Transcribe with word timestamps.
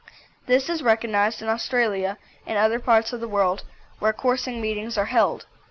This 0.47 0.67
is 0.67 0.81
recognised 0.81 1.43
in 1.43 1.47
Australia 1.47 2.17
and 2.47 2.57
other 2.57 2.79
parts 2.79 3.13
of 3.13 3.19
the 3.19 3.27
world 3.27 3.63
where 3.99 4.11
coursing 4.11 4.59
meetings 4.59 4.97
are 4.97 5.05
held. 5.05 5.45